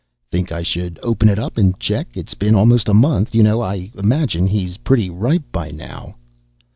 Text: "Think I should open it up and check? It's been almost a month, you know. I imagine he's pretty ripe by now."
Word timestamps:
"Think 0.31 0.51
I 0.51 0.63
should 0.63 0.97
open 1.03 1.29
it 1.29 1.37
up 1.37 1.59
and 1.59 1.79
check? 1.79 2.07
It's 2.15 2.33
been 2.33 2.55
almost 2.55 2.89
a 2.89 2.93
month, 2.95 3.35
you 3.35 3.43
know. 3.43 3.61
I 3.61 3.91
imagine 3.95 4.47
he's 4.47 4.77
pretty 4.77 5.11
ripe 5.11 5.45
by 5.51 5.69
now." 5.69 6.15